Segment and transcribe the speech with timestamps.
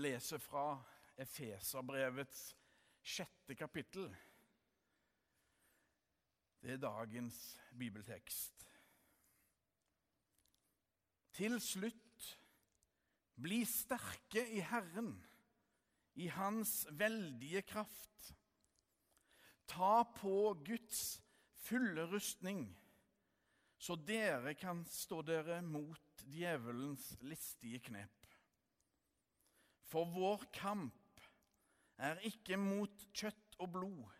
[0.00, 0.80] leser fra
[1.20, 2.50] Efeserbrevets
[3.02, 4.08] sjette kapittel.
[6.60, 7.38] Det er dagens
[7.78, 8.66] bibeltekst.
[11.36, 12.26] Til slutt,
[13.40, 15.14] bli sterke i Herren,
[16.20, 18.34] i Hans veldige kraft.
[19.70, 21.22] Ta på Guds
[21.62, 22.66] fulle rustning,
[23.80, 28.19] så dere kan stå dere mot djevelens listige knep.
[29.90, 31.22] For vår kamp
[31.98, 34.12] er ikke mot kjøtt og blod,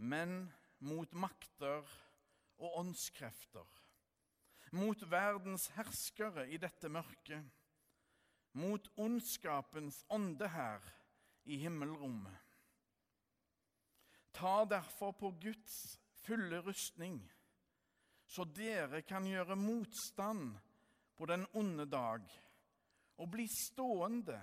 [0.00, 0.40] men
[0.88, 1.84] mot makter
[2.56, 3.66] og åndskrefter,
[4.72, 7.44] mot verdens herskere i dette mørket,
[8.56, 10.82] mot ondskapens ånde her
[11.44, 12.34] i himmelrommet.
[14.32, 17.20] Ta derfor på Guds fulle rustning,
[18.28, 20.56] så dere kan gjøre motstand
[21.16, 22.24] på den onde dag
[23.18, 24.38] og bli stående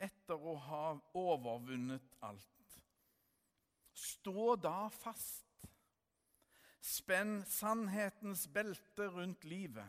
[0.00, 0.84] etter å ha
[1.18, 2.78] overvunnet alt.
[3.98, 5.44] Stå da fast.
[6.88, 9.88] Spenn sannhetens belte rundt livet,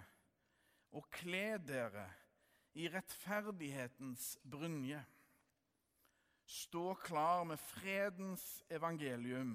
[0.91, 2.07] og kle dere
[2.75, 4.99] i rettferdighetens brynje.
[6.49, 9.53] Stå klar med fredens evangelium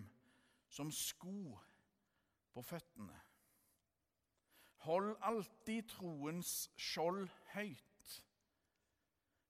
[0.70, 1.58] som sko
[2.54, 3.16] på føttene.
[4.86, 7.93] Hold alltid troens skjold høyt.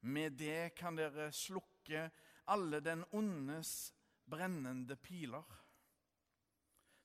[0.05, 2.11] Med det kan dere slukke
[2.53, 3.95] alle den ondes
[4.29, 5.47] brennende piler.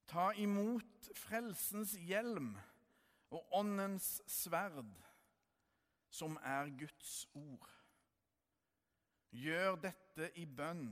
[0.09, 2.57] Ta imot frelsens hjelm
[3.31, 4.91] og åndens sverd,
[6.11, 7.69] som er Guds ord.
[9.31, 10.89] Gjør dette i bønn,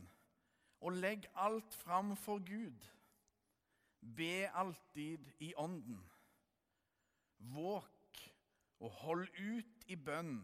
[0.80, 2.86] og legg alt fram for Gud.
[4.00, 6.04] Be alltid i ånden.
[7.38, 8.22] Våk
[8.80, 10.38] og hold ut i bønn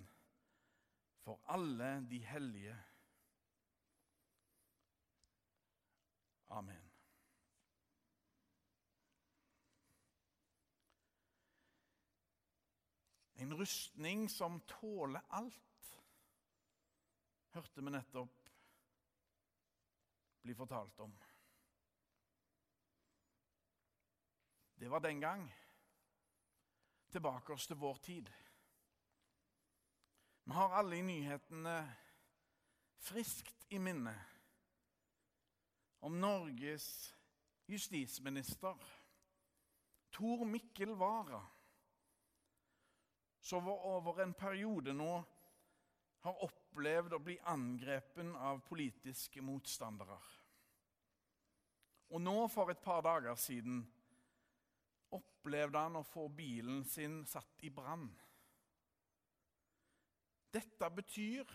[1.24, 2.78] for alle de hellige.
[6.48, 6.92] Amen.
[13.34, 16.00] En rustning som tåler alt,
[17.54, 18.50] hørte vi nettopp
[20.44, 21.16] bli fortalt om.
[24.76, 25.48] Det var den gang.
[27.10, 28.32] Tilbake oss til vår tid.
[30.44, 31.76] Vi har alle i nyhetene
[33.00, 34.14] friskt i minne
[36.04, 36.88] om Norges
[37.72, 38.76] justisminister
[40.12, 41.40] Tor Mikkel Wara,
[43.40, 45.14] som over en periode nå
[46.24, 50.20] har opplevd å bli angrepen av politiske motstandere.
[52.14, 53.82] Og nå, for et par dager siden,
[55.16, 58.06] opplevde han å få bilen sin satt i brann.
[60.54, 61.50] Dette betyr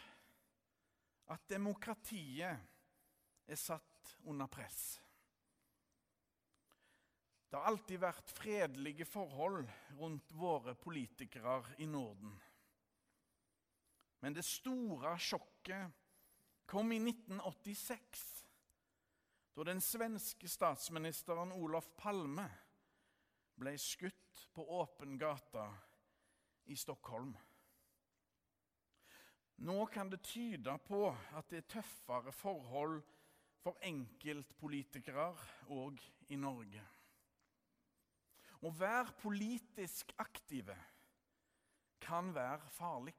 [1.31, 4.99] at demokratiet er satt under press.
[7.49, 12.35] Det har alltid vært fredelige forhold rundt våre politikere i Norden.
[14.21, 15.95] Men det store sjokket
[16.69, 18.25] kom i 1986,
[19.57, 22.45] da den svenske statsministeren Olof Palme
[23.59, 25.65] ble skutt på åpen gate
[26.69, 27.33] i Stockholm.
[29.59, 33.01] Nå kan det tyde på at det er tøffere forhold
[33.65, 35.33] for enkeltpolitikere
[35.75, 35.99] òg
[36.31, 36.85] i Norge.
[38.63, 40.77] Å være politisk aktive
[42.03, 43.17] kan være farlig.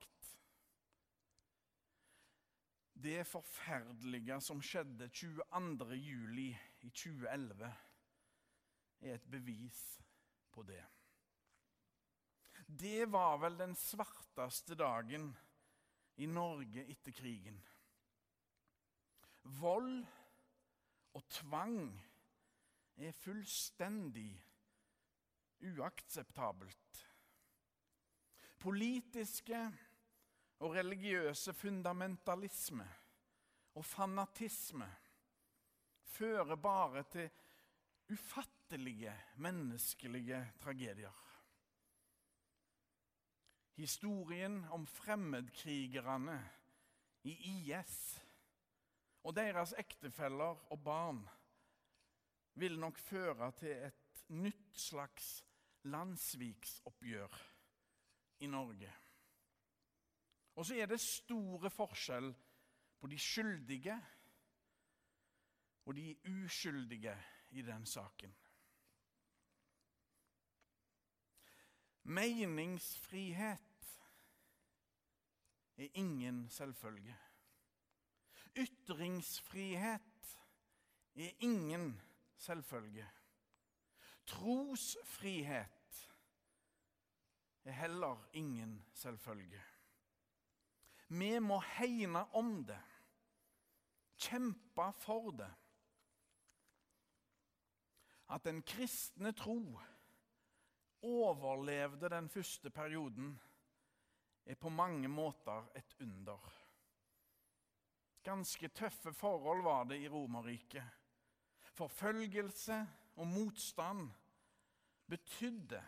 [2.99, 6.39] Det forferdelige som skjedde 22.07.
[6.39, 7.69] i 2011,
[9.01, 9.79] er et bevis
[10.51, 10.81] på det.
[12.67, 15.29] Det var vel den svarteste dagen
[16.19, 17.59] i Norge etter krigen.
[19.59, 20.03] Vold
[21.15, 21.79] og tvang
[22.99, 24.31] er fullstendig
[25.69, 27.05] uakseptabelt.
[28.59, 29.59] Politiske
[30.59, 32.87] og religiøse fundamentalisme
[33.79, 34.89] og fanatisme
[36.03, 37.29] fører bare til
[38.11, 41.15] ufattelige menneskelige tragedier.
[43.79, 46.49] Historien om fremmedkrigerne
[47.23, 47.93] i IS
[49.23, 51.21] og deres ektefeller og barn
[52.59, 55.29] vil nok føre til et nytt slags
[55.87, 57.37] landssviksoppgjør
[58.43, 58.91] i Norge.
[60.55, 62.33] Og så er det store forskjell
[62.99, 63.95] på de skyldige
[65.85, 67.15] og de uskyldige
[67.55, 68.35] i den saken.
[72.03, 73.68] Meningsfrihet
[75.79, 77.15] er ingen selvfølge.
[78.57, 80.37] Ytringsfrihet
[81.15, 82.01] er ingen
[82.37, 83.07] selvfølge.
[84.25, 86.09] Trosfrihet
[87.63, 89.63] er heller ingen selvfølge.
[91.07, 92.81] Vi må hegne om det,
[94.17, 95.49] kjempe for det.
[98.29, 99.79] At den kristne tro
[101.01, 103.39] overlevde den første perioden,
[104.49, 106.53] er på mange måter et under.
[108.25, 110.83] Ganske tøffe forhold var det i Romerriket.
[111.77, 112.79] Forfølgelse
[113.15, 114.09] og motstand
[115.07, 115.83] betydde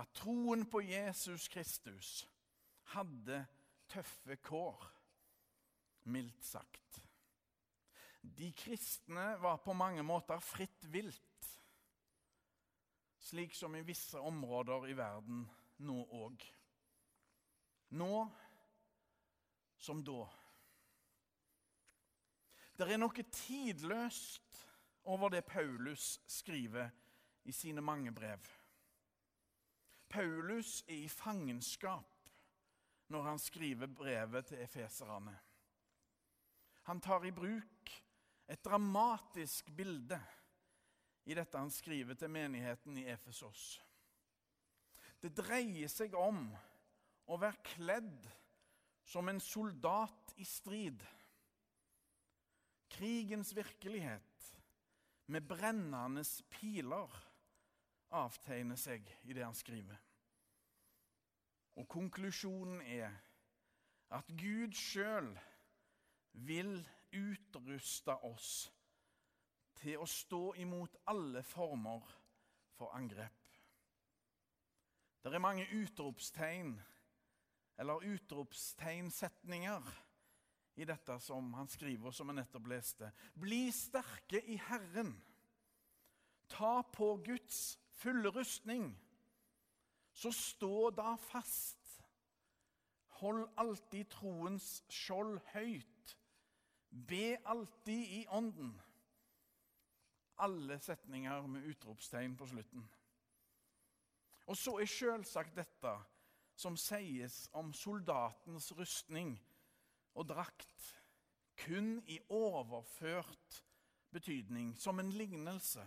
[0.00, 2.28] at troen på Jesus Kristus
[2.94, 3.44] hadde
[3.88, 4.88] tøffe kår,
[6.08, 7.02] mildt sagt.
[8.22, 11.50] De kristne var på mange måter fritt vilt,
[13.18, 15.44] slik som i visse områder i verden
[15.84, 16.48] nå òg.
[17.88, 18.28] Nå
[19.78, 20.22] som da.
[22.78, 24.58] Det er noe tidløst
[25.08, 26.90] over det Paulus skriver
[27.48, 28.44] i sine mange brev.
[30.08, 32.14] Paulus er i fangenskap
[33.08, 35.34] når han skriver brevet til efeserne.
[36.88, 37.92] Han tar i bruk
[38.48, 40.20] et dramatisk bilde
[41.28, 43.76] i dette han skriver til menigheten i Efesos.
[45.20, 46.46] Det dreier seg om
[47.28, 48.28] å være kledd
[49.08, 51.02] som en soldat i strid.
[52.92, 54.52] Krigens virkelighet
[55.28, 57.16] med brennende piler
[58.16, 59.98] avtegner seg i det han skriver.
[61.78, 63.12] Og konklusjonen er
[64.16, 65.28] at Gud sjøl
[66.48, 66.78] vil
[67.14, 68.52] utruste oss
[69.78, 72.08] til å stå imot alle former
[72.78, 73.34] for angrep.
[75.22, 76.72] Det er mange utropstegn
[77.78, 79.90] eller utropstegnsetninger
[80.78, 83.10] i dette som han skriver, som jeg nettopp leste.
[83.34, 85.14] Bli sterke i Herren.
[86.48, 88.92] Ta på Guds fulle rustning
[90.18, 91.76] så stå da fast.
[93.20, 96.14] Hold alltid troens skjold høyt.
[96.90, 98.72] Be alltid i ånden.
[100.42, 102.86] Alle setninger med utropstegn på slutten.
[104.48, 105.94] Og så er selvsagt dette
[106.58, 109.36] som sies om soldatens rustning
[110.18, 110.88] og drakt,
[111.58, 113.62] kun i overført
[114.10, 115.84] betydning, som en lignelse.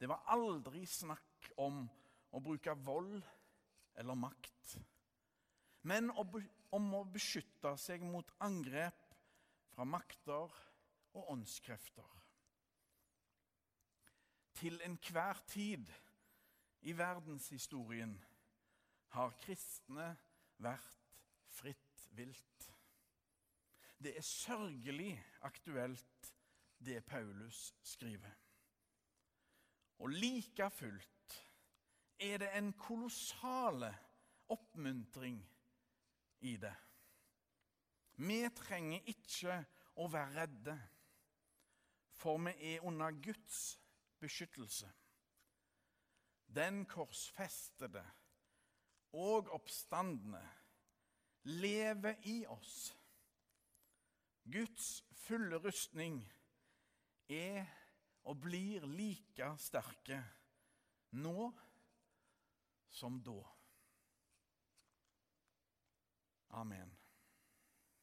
[0.00, 1.84] Det var aldri snakk om
[2.34, 3.22] å bruke vold
[3.96, 4.76] eller makt,
[5.86, 9.14] men om å beskytte seg mot angrep
[9.72, 10.50] fra makter
[11.14, 12.08] og åndskrefter.
[14.56, 15.92] Til enhver tid
[16.88, 18.16] i verdenshistorien
[19.14, 20.08] har kristne
[20.62, 20.96] vært
[21.56, 22.70] fritt vilt.
[23.98, 25.14] Det er sørgelig
[25.48, 26.32] aktuelt,
[26.78, 28.34] det Paulus skriver.
[29.98, 31.38] Og like fullt
[32.20, 33.94] er det en kolossale
[34.52, 35.40] oppmuntring
[36.40, 36.74] i det.
[38.16, 39.56] Vi trenger ikke
[40.00, 40.76] å være redde,
[42.16, 43.80] for vi er under Guds
[44.20, 44.88] beskyttelse.
[46.56, 48.04] Den korsfestede
[49.16, 50.42] og oppstandende
[51.48, 52.96] lever i oss.
[54.52, 56.20] Guds fulle rustning
[57.28, 57.64] er
[58.26, 60.20] og blir like sterke
[61.16, 61.48] nå
[62.90, 63.40] som da.
[66.60, 66.95] Amen.